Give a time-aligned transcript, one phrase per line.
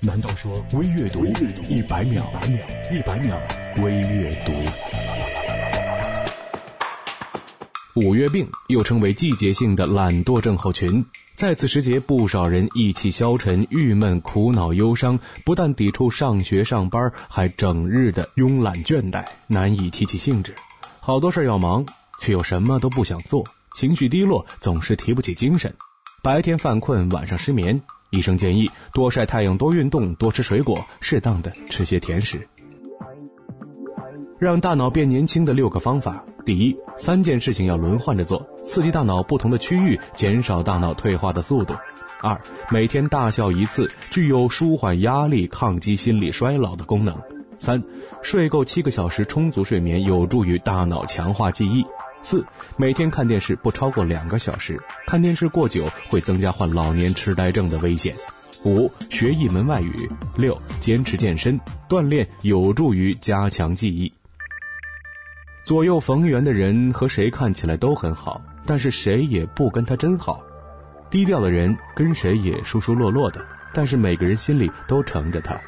[0.00, 1.26] 难道说微阅读
[1.68, 2.24] 一百秒？
[2.92, 3.36] 一百秒
[3.78, 4.52] 微阅读。
[7.96, 20.54] 五月病又称为季节性的懒惰症候群，在此时节，不少人意气消沉、郁闷、苦恼、忧伤，不但抵触上学上班，还整日的慵懒倦怠，难以提起兴致。
[21.00, 21.84] 好多事要忙，
[22.20, 23.44] 却又什么都不想做，
[23.74, 25.74] 情绪低落，总是提不起精神。
[26.22, 27.82] 白天犯困，晚上失眠。
[28.10, 32.48] 医生建议多晒太阳、多运动、多吃水果，适当的吃些甜食。
[34.38, 41.74] 让大脑变年轻的六个方法：第一，三件事情要轮换着做，刺激大脑不同的区域，减少大脑退化的速度；
[42.22, 47.14] 二，每天大笑一次，具有舒缓压力、抗击心理衰老的功能；
[47.58, 47.82] 三，
[48.22, 51.84] 睡够七个小时，充足睡眠有助于大脑强化记忆。
[52.22, 52.44] 四，
[52.76, 58.14] 每天看电视不超过两个小时，看电视过久会增加患老年痴呆症的危险。
[58.64, 60.10] 五，学一门外语。
[60.36, 64.12] 六，坚持健身锻炼有助于加强记忆。
[65.62, 70.42] 左右逢源的人和谁看起来都很好，但是谁也不跟他真好。
[71.08, 75.58] 低调的人跟谁也疏疏落落的，但是每个人心里都盛着他。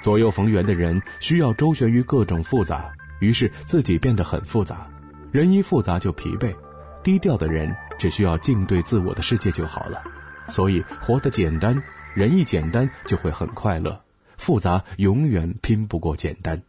[0.00, 4.88] 左右逢源的人需要周旋于各种复杂，于是自己变得很复杂。
[5.32, 6.54] 人一复杂就疲惫，
[7.02, 10.02] 低调的人只需要静对自我的世界就好了。
[10.48, 11.80] 所以活得简单，
[12.14, 14.00] 人一简单就会很快乐。
[14.36, 16.60] 复杂永远拼不过简单。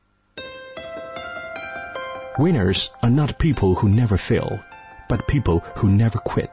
[2.37, 4.59] Winners are not people who never fail,
[5.07, 6.49] but people who never quit。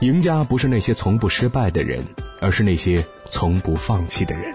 [0.00, 2.04] 赢家不是那些从不失败的人，
[2.40, 4.54] 而是那些从不放弃的人。